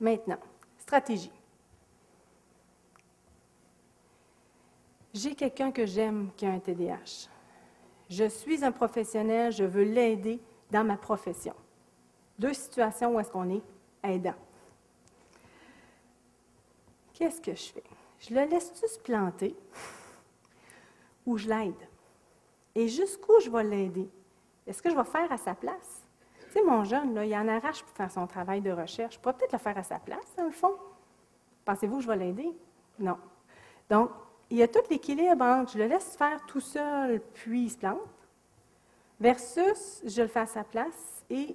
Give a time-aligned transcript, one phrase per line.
[0.00, 0.38] Maintenant,
[0.78, 1.32] stratégie.
[5.14, 7.28] J'ai quelqu'un que j'aime qui a un TDAH.
[8.10, 10.40] Je suis un professionnel, je veux l'aider
[10.70, 11.54] dans ma profession.
[12.38, 13.62] Deux situations où est-ce qu'on est
[14.02, 14.34] aidant.
[17.14, 17.84] Qu'est-ce que je fais?
[18.18, 19.56] Je le laisse-tu se planter
[21.24, 21.88] ou je l'aide?
[22.74, 24.08] Et jusqu'où je vais l'aider?
[24.66, 26.05] Est-ce que je vais faire à sa place?
[26.56, 29.16] Sais, mon jeune, là, il en arrache pour faire son travail de recherche.
[29.16, 30.72] Je pourrais peut-être le faire à sa place, dans le fond.
[31.66, 32.48] Pensez-vous que je vais l'aider?
[32.98, 33.18] Non.
[33.90, 34.08] Donc,
[34.48, 37.76] il y a tout l'équilibre entre je le laisse faire tout seul, puis il se
[37.76, 37.98] plante,
[39.20, 41.54] versus je le fais à sa place et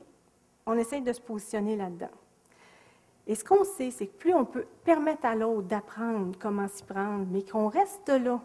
[0.67, 2.11] on essaye de se positionner là-dedans.
[3.25, 6.83] Et ce qu'on sait, c'est que plus on peut permettre à l'autre d'apprendre comment s'y
[6.83, 8.39] prendre, mais qu'on reste là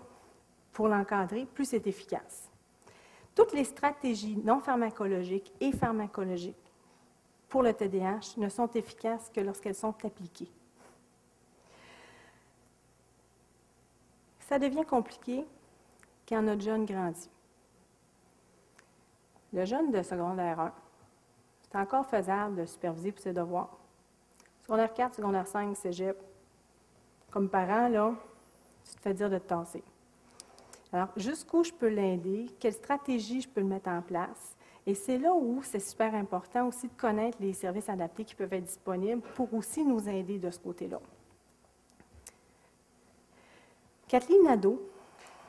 [0.72, 2.50] pour l'encadrer, plus c'est efficace.
[3.36, 6.56] Toutes les stratégies non pharmacologiques et pharmacologiques
[7.50, 10.50] pour le TDAH ne sont efficaces que lorsqu'elles sont appliquées.
[14.40, 15.44] Ça devient compliqué
[16.26, 17.28] quand notre jeune grandit.
[19.52, 20.72] Le jeune de secondaire 1,
[21.62, 23.76] c'est encore faisable de superviser pour ses devoirs.
[24.62, 26.16] Secondaire 4, secondaire 5, cégep.
[27.30, 28.14] Comme parent, là,
[28.84, 29.84] tu te fais dire de te tasser.
[30.96, 34.56] Alors, jusqu'où je peux l'aider, quelle stratégie je peux le mettre en place?
[34.86, 38.54] Et c'est là où c'est super important aussi de connaître les services adaptés qui peuvent
[38.54, 40.98] être disponibles pour aussi nous aider de ce côté-là.
[44.08, 44.88] Kathleen Nadeau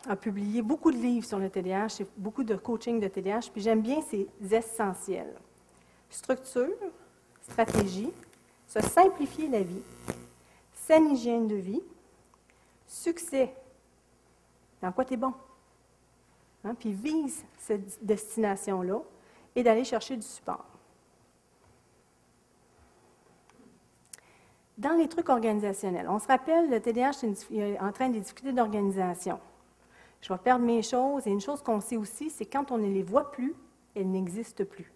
[0.09, 3.61] a publié beaucoup de livres sur le TDAH et beaucoup de coaching de TDAH, puis
[3.61, 5.33] j'aime bien ces essentiels.
[6.09, 6.75] Structure,
[7.41, 8.11] stratégie,
[8.67, 9.83] se simplifier la vie,
[10.73, 11.83] saine hygiène de vie,
[12.85, 13.53] succès,
[14.81, 15.33] dans quoi tu es bon,
[16.63, 18.99] hein, puis vise cette destination-là
[19.55, 20.65] et d'aller chercher du support.
[24.77, 29.39] Dans les trucs organisationnels, on se rappelle, le TDAH est en train des difficultés d'organisation.
[30.21, 31.25] Je vais perdre mes choses.
[31.25, 33.55] Et une chose qu'on sait aussi, c'est quand on ne les voit plus,
[33.95, 34.91] elles n'existent plus.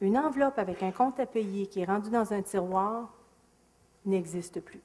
[0.00, 3.12] Une enveloppe avec un compte à payer qui est rendu dans un tiroir
[4.04, 4.82] n'existe plus.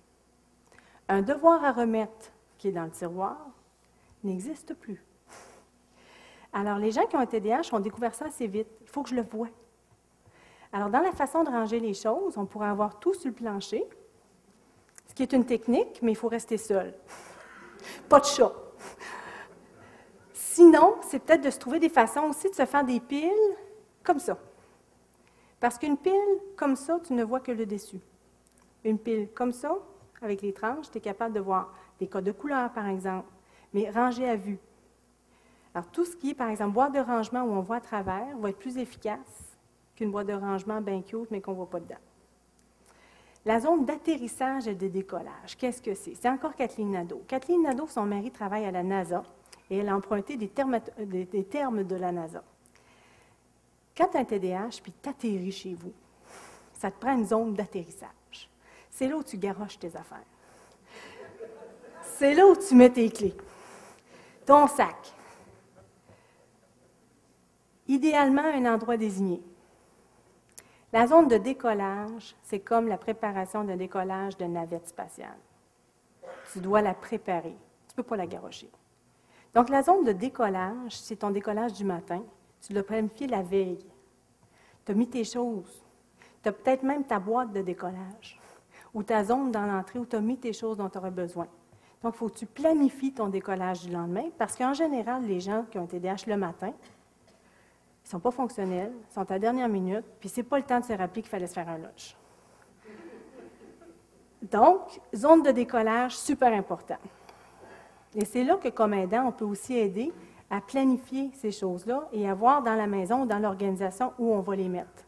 [1.08, 3.38] Un devoir à remettre qui est dans le tiroir
[4.24, 5.04] n'existe plus.
[6.52, 8.68] Alors, les gens qui ont un TDAH ont découvert ça assez vite.
[8.82, 9.50] Il faut que je le voie.
[10.72, 13.84] Alors, dans la façon de ranger les choses, on pourrait avoir tout sur le plancher,
[15.08, 16.94] ce qui est une technique, mais il faut rester seul.
[18.10, 18.54] Pas de chat.
[20.34, 23.32] Sinon, c'est peut-être de se trouver des façons aussi de se faire des piles
[24.04, 24.38] comme ça.
[25.60, 26.14] Parce qu'une pile
[26.56, 28.00] comme ça, tu ne vois que le dessus.
[28.84, 29.76] Une pile comme ça,
[30.22, 33.28] avec les tranches, tu es capable de voir des codes de couleur, par exemple,
[33.74, 34.60] mais rangé à vue.
[35.74, 38.38] Alors, tout ce qui est, par exemple, boîte de rangement où on voit à travers
[38.38, 39.58] va être plus efficace
[39.96, 41.96] qu'une boîte de rangement bien cute, mais qu'on ne voit pas dedans.
[43.46, 46.14] La zone d'atterrissage et de décollage, qu'est-ce que c'est?
[46.16, 47.24] C'est encore Kathleen Nadeau.
[47.28, 49.24] Kathleen Nadeau, son mari travaille à la NASA
[49.70, 52.44] et elle a emprunté des termes, des, termes de la NASA.
[53.96, 55.94] Quand tu as un TDAH puis tu atterris chez vous,
[56.74, 58.50] ça te prend une zone d'atterrissage.
[58.90, 60.26] C'est là où tu garoches tes affaires.
[62.02, 63.36] C'est là où tu mets tes clés,
[64.50, 65.14] ton sac.
[67.88, 69.44] Idéalement, un endroit désigné.
[70.92, 75.38] La zone de décollage, c'est comme la préparation d'un décollage de navette spatiale.
[76.52, 77.52] Tu dois la préparer.
[77.52, 78.72] Tu ne peux pas la garrocher.
[79.54, 82.24] Donc, la zone de décollage, c'est ton décollage du matin.
[82.60, 83.86] Tu l'as planifié la veille.
[84.84, 85.86] Tu as mis tes choses.
[86.42, 88.42] Tu as peut-être même ta boîte de décollage
[88.96, 91.48] ou ta zone dans l'entrée où tu as mis tes choses dont tu aurais besoin.
[92.04, 95.66] Donc, il faut que tu planifies ton décollage du lendemain parce qu'en général, les gens
[95.70, 96.74] qui ont un TDAH le matin,
[98.10, 100.86] ne sont pas fonctionnels, sont à dernière minute, puis ce n'est pas le temps de
[100.86, 102.16] se rappeler qu'il fallait se faire un lunch.
[104.42, 106.98] Donc, zone de décollage, super important.
[108.16, 110.12] Et c'est là que, comme aidant, on peut aussi aider
[110.50, 114.40] à planifier ces choses-là et à voir dans la maison ou dans l'organisation où on
[114.40, 115.06] va les mettre.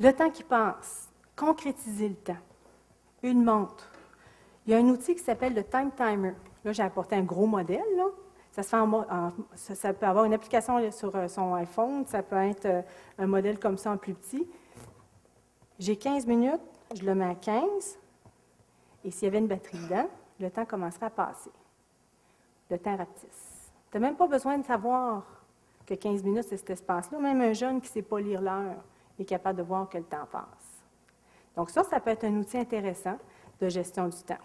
[0.00, 2.36] Le temps qui passe, concrétiser le temps.
[3.24, 3.90] Une montre.
[4.66, 6.34] Il y a un outil qui s'appelle le Time Timer.
[6.62, 7.80] Là, j'ai apporté un gros modèle,
[8.52, 12.82] ça, peut avoir une application sur euh, son iPhone, ça peut être euh,
[13.18, 14.46] un modèle comme ça en plus petit.
[15.78, 16.60] J'ai 15 minutes,
[16.94, 17.98] je le mets à 15,
[19.04, 21.50] et s'il y avait une batterie dedans, le temps commencerait à passer.
[22.70, 23.72] Le temps rapetisse.
[23.90, 25.24] Tu n'as même pas besoin de savoir
[25.84, 27.18] que 15 minutes, c'est cet espace-là.
[27.18, 28.84] Même un jeune qui ne sait pas lire l'heure
[29.18, 30.63] est capable de voir que le temps passe.
[31.56, 33.18] Donc ça, ça peut être un outil intéressant
[33.60, 34.38] de gestion du temps.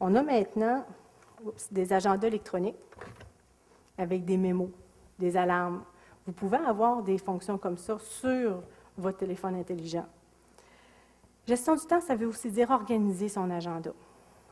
[0.00, 0.84] On a maintenant
[1.70, 2.76] des agendas électroniques
[3.98, 4.70] avec des mémos,
[5.18, 5.84] des alarmes,
[6.26, 8.62] Vous pouvez avoir des fonctions comme ça sur
[8.96, 10.06] votre téléphone intelligent.
[11.46, 13.92] Gestion du temps, ça veut aussi dire organiser son agenda.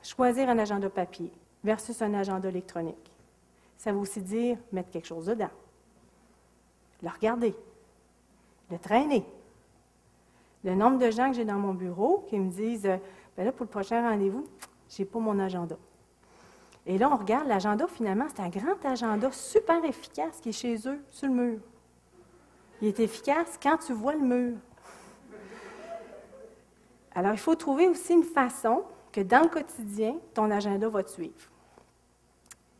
[0.02, 1.32] Choisir un agenda papier
[1.64, 3.10] versus un agenda électronique.
[3.78, 5.50] Ça veut aussi dire mettre quelque chose dedans,
[7.02, 7.54] le regarder,
[8.70, 9.24] le traîner.
[10.64, 12.88] Le nombre de gens que j'ai dans mon bureau qui me disent
[13.36, 14.44] ben là, pour le prochain rendez-vous,
[14.88, 15.76] je n'ai pas mon agenda.
[16.86, 20.76] Et là, on regarde l'agenda, finalement, c'est un grand agenda super efficace qui est chez
[20.88, 21.60] eux, sur le mur.
[22.80, 24.56] Il est efficace quand tu vois le mur.
[27.14, 28.82] Alors, il faut trouver aussi une façon
[29.12, 31.50] que dans le quotidien, ton agenda va te suivre.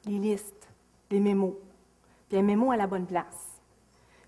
[0.07, 0.69] Les listes,
[1.11, 1.55] les mémos,
[2.29, 3.61] puis un mémo à la bonne place.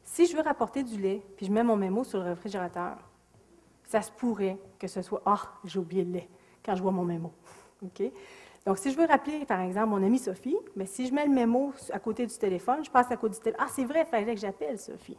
[0.05, 2.99] Si je veux rapporter du lait, puis je mets mon mémo sur le réfrigérateur,
[3.95, 6.29] ça se pourrait que ce soit Ah, j'ai oublié le lait
[6.65, 7.33] quand je vois mon mémo.
[7.81, 11.33] Donc, si je veux rappeler, par exemple, mon amie Sophie, mais si je mets le
[11.33, 13.65] mémo à côté du téléphone, je passe à côté du téléphone.
[13.65, 15.19] Ah, c'est vrai, il fallait que j'appelle Sophie.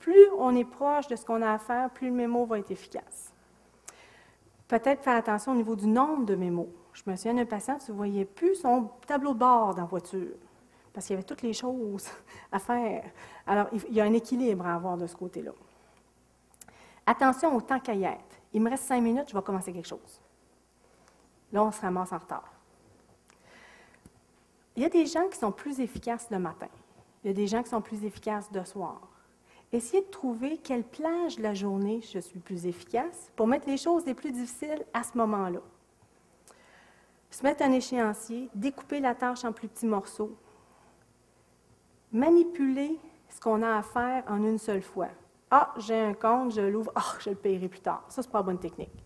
[0.00, 2.72] Plus on est proche de ce qu'on a à faire, plus le mémo va être
[2.72, 3.32] efficace.
[4.66, 6.66] Peut-être faire attention au niveau du nombre de mémos.
[6.94, 9.86] Je me souviens d'un patient, tu ne voyais plus son tableau de bord dans la
[9.86, 10.34] voiture,
[10.92, 12.08] parce qu'il y avait toutes les choses
[12.50, 13.04] à faire.
[13.46, 15.52] Alors, il y a un équilibre à avoir de ce côté-là.
[17.06, 18.40] Attention au temps qu'à y être.
[18.52, 20.20] Il me reste cinq minutes, je vais commencer quelque chose.
[21.52, 22.52] Là, on se ramasse en retard.
[24.76, 26.68] Il y a des gens qui sont plus efficaces le matin.
[27.22, 29.00] Il y a des gens qui sont plus efficaces le soir.
[29.70, 33.76] Essayez de trouver quelle plage de la journée je suis plus efficace pour mettre les
[33.76, 35.60] choses les plus difficiles à ce moment-là.
[37.30, 40.36] Se mettre un échéancier, découper la tâche en plus petits morceaux,
[42.12, 42.98] manipuler
[43.30, 45.08] ce qu'on a à faire en une seule fois.
[45.54, 48.02] Ah, j'ai un compte, je l'ouvre, ah, je le paierai plus tard.
[48.08, 49.04] Ça, ce n'est pas la bonne technique.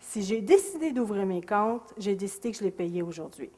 [0.00, 3.48] Si j'ai décidé d'ouvrir mes comptes, j'ai décidé que je les payais aujourd'hui.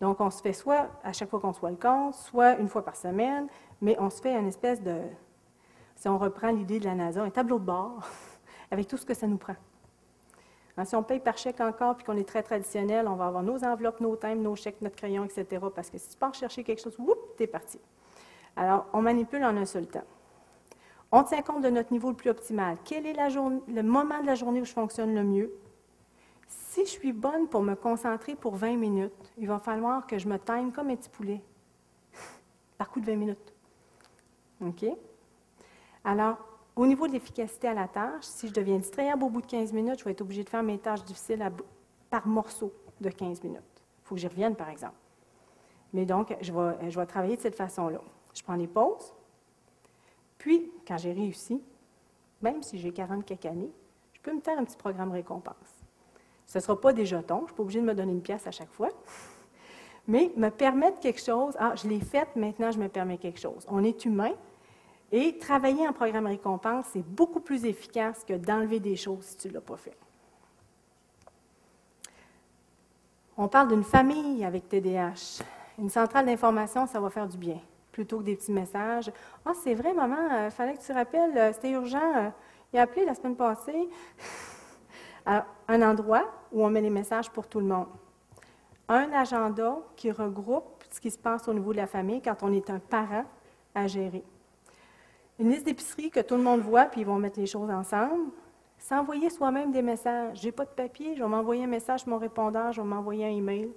[0.00, 2.84] Donc, on se fait soit à chaque fois qu'on soit le compte, soit une fois
[2.84, 3.46] par semaine,
[3.80, 5.02] mais on se fait une espèce de,
[5.94, 8.00] si on reprend l'idée de la NASA, un tableau de bord
[8.72, 9.54] avec tout ce que ça nous prend.
[10.76, 13.44] Hein, si on paye par chèque encore puis qu'on est très traditionnel, on va avoir
[13.44, 15.64] nos enveloppes, nos timbres, nos chèques, notre crayon, etc.
[15.72, 17.78] Parce que si tu pars chercher quelque chose, whoop, es parti.
[18.56, 20.02] Alors, on manipule en un seul temps.
[21.18, 22.76] On tient compte de notre niveau le plus optimal.
[22.84, 25.50] Quel est le moment de la journée où je fonctionne le mieux?
[26.46, 30.28] Si je suis bonne pour me concentrer pour 20 minutes, il va falloir que je
[30.28, 31.40] me time comme un petit poulet,
[32.76, 33.54] par coup de 20 minutes.
[34.60, 34.84] OK?
[36.04, 36.36] Alors,
[36.76, 39.72] au niveau de l'efficacité à la tâche, si je deviens distrayable au bout de 15
[39.72, 41.50] minutes, je vais être obligée de faire mes tâches difficiles
[42.10, 43.62] par morceau de 15 minutes.
[44.02, 44.96] Il faut que j'y revienne, par exemple.
[45.94, 48.02] Mais donc, je vais, je vais travailler de cette façon-là.
[48.34, 49.14] Je prends des pauses,
[50.46, 51.60] puis, quand j'ai réussi,
[52.40, 53.72] même si j'ai 40 quelques années,
[54.12, 55.56] je peux me faire un petit programme récompense.
[56.46, 58.22] Ce ne sera pas des jetons, je ne suis pas obligée de me donner une
[58.22, 58.90] pièce à chaque fois,
[60.06, 61.56] mais me permettre quelque chose.
[61.58, 63.66] Ah, je l'ai fait, maintenant je me permets quelque chose.
[63.68, 64.34] On est humain
[65.10, 69.48] et travailler en programme récompense, c'est beaucoup plus efficace que d'enlever des choses si tu
[69.48, 69.96] ne l'as pas fait.
[73.36, 75.42] On parle d'une famille avec TDAH.
[75.80, 77.58] Une centrale d'information, ça va faire du bien,
[77.96, 79.10] plutôt que des petits messages.
[79.46, 82.12] Ah, c'est vrai, maman, il euh, fallait que tu rappelles, euh, c'était urgent.
[82.14, 82.28] Euh,
[82.70, 83.88] il a appelé la semaine passée
[85.26, 87.86] un endroit où on met les messages pour tout le monde.
[88.86, 92.52] Un agenda qui regroupe ce qui se passe au niveau de la famille quand on
[92.52, 93.24] est un parent
[93.74, 94.22] à gérer.
[95.38, 98.30] Une liste d'épicerie que tout le monde voit, puis ils vont mettre les choses ensemble.
[98.76, 100.38] S'envoyer soi-même des messages.
[100.42, 103.24] J'ai pas de papier, je vais m'envoyer un message sur mon répondeur, je vais m'envoyer
[103.24, 103.70] un email.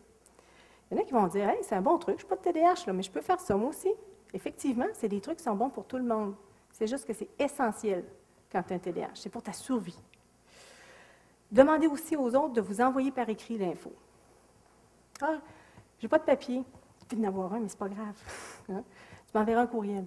[0.92, 2.36] Il y en a qui vont dire Hey, c'est un bon truc, je suis pas
[2.36, 3.90] de TDAH, là, mais je peux faire ça moi aussi.
[4.34, 6.36] Effectivement, c'est des trucs qui sont bons pour tout le monde.
[6.72, 8.06] C'est juste que c'est essentiel
[8.52, 9.16] quand tu as un TDAH.
[9.16, 9.98] C'est pour ta survie.
[11.52, 13.92] Demandez aussi aux autres de vous envoyer par écrit l'info.
[15.22, 15.40] Ah,
[16.00, 16.64] j'ai pas de papier.
[17.00, 18.16] Tu peux en avoir un, mais c'est pas grave.
[18.72, 18.84] Hein?
[19.32, 20.06] Tu m'enverras un courriel.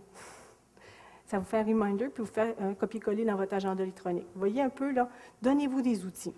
[1.27, 4.27] Ça vous fait un reminder, puis vous faire un copier-coller dans votre agenda électronique.
[4.37, 5.09] Voyez un peu, là,
[5.41, 6.35] donnez-vous des outils.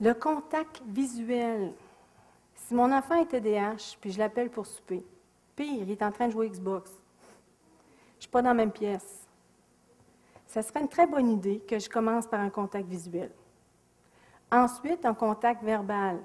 [0.00, 1.74] Le contact visuel.
[2.70, 5.04] Si mon enfant est TDAH, puis je l'appelle pour souper,
[5.56, 6.92] pire, il est en train de jouer Xbox.
[6.92, 9.26] Je ne suis pas dans la même pièce
[10.46, 13.32] ça serait une très bonne idée que je commence par un contact visuel.
[14.52, 16.20] Ensuite, un contact verbal.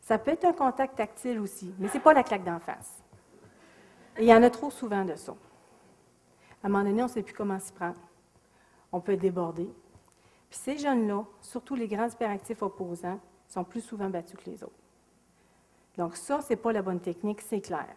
[0.00, 3.02] Ça peut être un contact tactile aussi, mais ce n'est pas la claque d'en face.
[4.18, 5.32] il y en a trop souvent de ça.
[6.62, 8.00] À un moment donné, on ne sait plus comment s'y prendre.
[8.90, 9.68] On peut débordé.
[10.48, 14.79] Puis ces jeunes-là, surtout les grands hyperactifs opposants, sont plus souvent battus que les autres.
[16.00, 17.94] Donc ça, ce n'est pas la bonne technique, c'est clair.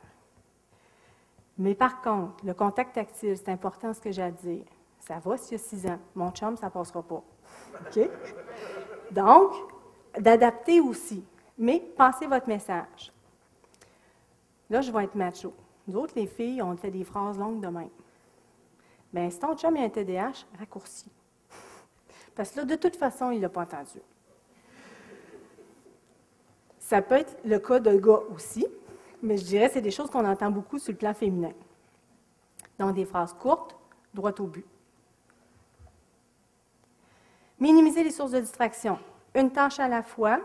[1.58, 4.66] Mais par contre, le contact tactile, c'est important ce que j'ai à dire.
[5.00, 6.00] Ça va s'il y a six ans.
[6.14, 7.24] Mon chum, ça ne passera pas.
[7.80, 8.10] OK?
[9.10, 9.54] Donc,
[10.20, 11.24] d'adapter aussi.
[11.58, 13.14] Mais pensez votre message.
[14.70, 15.54] Là, je vais être macho.
[15.88, 17.90] Nous autres, les filles, on fait des phrases longues de même.
[19.14, 21.10] Bien, si ton chum a un TDAH, raccourci.
[22.36, 24.02] Parce que là, de toute façon, il ne l'a pas entendu.
[26.94, 28.68] Ça peut être le cas d'un gars aussi,
[29.24, 31.52] mais je dirais que c'est des choses qu'on entend beaucoup sur le plan féminin.
[32.78, 33.76] Donc, des phrases courtes,
[34.14, 34.64] droit au but.
[37.60, 39.00] Minimiser les sources de distraction.
[39.34, 40.40] Une tâche à la fois,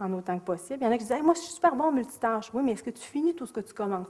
[0.00, 0.80] en autant que possible.
[0.80, 2.50] Il y en a qui disent Moi, je suis super bon en multitâche.
[2.52, 4.08] Oui, mais est-ce que tu finis tout ce que tu commences?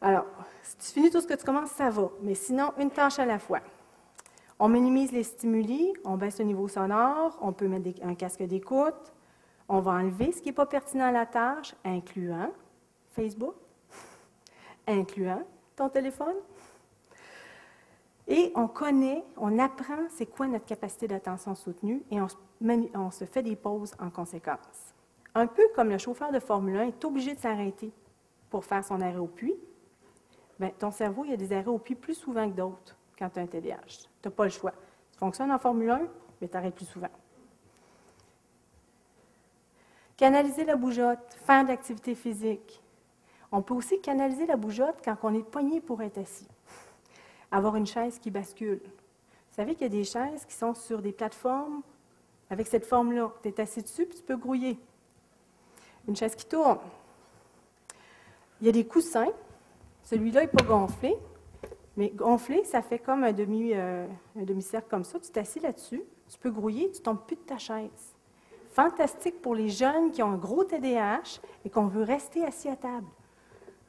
[0.00, 0.26] Alors,
[0.62, 2.10] si tu finis tout ce que tu commences, ça va.
[2.22, 3.58] Mais sinon, une tâche à la fois.
[4.60, 9.12] On minimise les stimuli, on baisse le niveau sonore, on peut mettre un casque d'écoute,
[9.70, 12.50] on va enlever ce qui n'est pas pertinent à la tâche, incluant
[13.12, 13.54] Facebook,
[14.86, 15.44] incluant
[15.76, 16.34] ton téléphone.
[18.26, 23.44] Et on connaît, on apprend c'est quoi notre capacité d'attention soutenue et on, se fait
[23.44, 24.94] des pauses en conséquence.
[25.36, 27.92] Un peu comme le chauffeur de Formule 1 est obligé de s'arrêter
[28.50, 29.54] pour faire son arrêt au puits,
[30.58, 33.30] bien, ton cerveau, il y a des arrêts au puits plus souvent que d'autres quand
[33.30, 33.86] tu as un TDAH.
[33.86, 34.74] Tu n'as pas le choix.
[35.12, 36.00] Tu fonctionnes en Formule 1,
[36.40, 37.10] mais tu arrêtes plus souvent.
[40.20, 42.82] Canaliser la bougeotte, faire de l'activité physique.
[43.50, 46.46] On peut aussi canaliser la bougeotte quand on est poigné pour être assis.
[47.50, 48.82] Avoir une chaise qui bascule.
[48.84, 51.80] Vous savez qu'il y a des chaises qui sont sur des plateformes
[52.50, 53.32] avec cette forme-là.
[53.42, 54.78] Tu es assis dessus, puis tu peux grouiller.
[56.06, 56.80] Une chaise qui tourne.
[58.60, 59.32] Il y a des coussins.
[60.02, 61.16] Celui-là n'est pas gonflé,
[61.96, 64.06] mais gonflé, ça fait comme un, demi, euh,
[64.38, 65.18] un demi-cercle comme ça.
[65.18, 68.14] Tu t'assis là-dessus, tu peux grouiller, tu ne tombes plus de ta chaise.
[68.80, 72.76] Fantastique pour les jeunes qui ont un gros TDAH et qu'on veut rester assis à
[72.76, 73.08] table,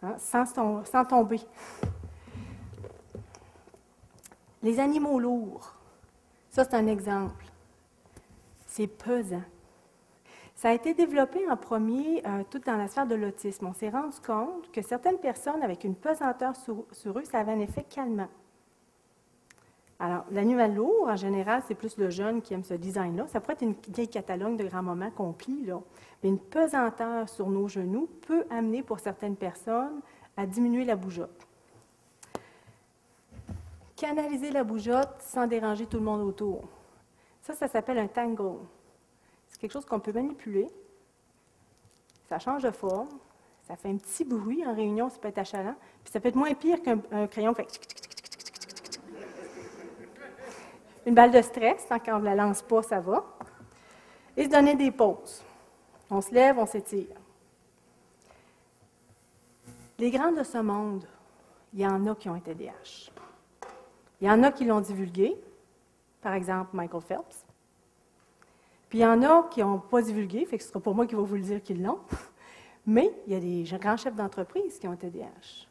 [0.03, 1.39] hein, sans, tomber.
[4.61, 5.75] Les animaux lourds,
[6.49, 7.45] ça c'est un exemple.
[8.67, 9.43] C'est pesant.
[10.55, 13.67] Ça a été développé en premier euh, tout dans la sphère de l'autisme.
[13.67, 17.61] On s'est rendu compte que certaines personnes avec une pesanteur sur, eux, ça avait un
[17.61, 18.27] effet calmant.
[20.01, 23.27] Alors, l'animal lourd, en général, c'est plus le jeune qui aime ce design-là.
[23.27, 25.79] Ça pourrait être une vieille catalogue de grand-moments qu'on plie, là.
[26.23, 30.01] Mais une pesanteur sur nos genoux peut amener pour certaines personnes
[30.35, 31.47] à diminuer la bougeotte.
[33.95, 36.63] Canaliser la bougeotte sans déranger tout le monde autour.
[37.43, 38.61] Ça, ça s'appelle un tango
[39.61, 40.67] quelque chose qu'on peut manipuler.
[42.27, 43.09] Ça change de forme.
[43.67, 45.75] Ça fait un petit bruit en réunion, ça peut être achalant.
[46.03, 47.67] Puis ça peut être moins pire qu'un crayon fait.
[51.05, 53.25] Une balle de stress, tant qu'on ne la lance pas, ça va.
[54.37, 55.43] Et se donner des pauses.
[56.09, 57.15] On se lève, on s'étire.
[59.97, 61.05] Les grands de ce monde,
[61.73, 63.11] il y en a qui ont été DH.
[64.19, 65.35] Il y en a qui l'ont divulgué,
[66.21, 67.45] par exemple Michael Phelps.
[68.89, 71.07] Puis il y en a qui n'ont pas divulgué, fait que ce sera pour moi
[71.07, 71.99] qui va vous le dire qu'ils l'ont.
[72.85, 75.67] Mais il y a des grands chefs d'entreprise qui ont été TDAH.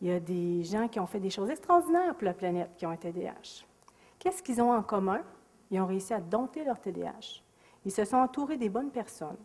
[0.00, 2.86] Il y a des gens qui ont fait des choses extraordinaires pour la planète qui
[2.86, 3.64] ont été TDAH.
[4.18, 5.22] Qu'est-ce qu'ils ont en commun?
[5.70, 7.42] Ils ont réussi à dompter leur TDAH.
[7.84, 9.36] Ils se sont entourés des bonnes personnes.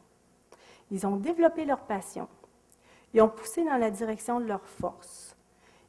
[0.90, 2.28] Ils ont développé leur passion.
[3.13, 5.36] Ils ont poussé dans la direction de leur force.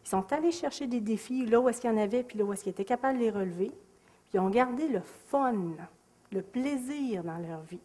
[0.04, 2.44] Ils sont allés chercher des défis là où est-ce qu'il y en avait, puis là
[2.44, 3.68] où est-ce qu'ils étaient capables de les relever.
[3.68, 5.54] Puis ils ont gardé le fun
[6.32, 7.80] le plaisir dans leur vie.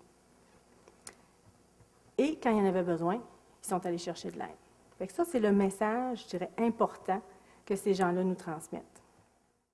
[2.17, 5.11] Et quand il y en avait besoin, ils sont allés chercher de l'aide.
[5.11, 7.21] ça, c'est le message, je dirais, important
[7.65, 8.96] que ces gens-là nous transmettent.